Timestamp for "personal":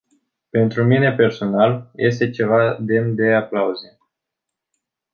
1.15-1.91